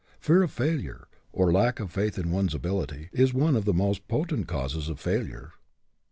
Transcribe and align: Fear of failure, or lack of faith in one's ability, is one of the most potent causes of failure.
Fear 0.19 0.41
of 0.41 0.49
failure, 0.51 1.07
or 1.31 1.51
lack 1.51 1.79
of 1.79 1.91
faith 1.91 2.17
in 2.17 2.31
one's 2.31 2.55
ability, 2.55 3.09
is 3.11 3.35
one 3.35 3.55
of 3.55 3.65
the 3.65 3.71
most 3.75 4.07
potent 4.07 4.47
causes 4.47 4.89
of 4.89 4.99
failure. 4.99 5.53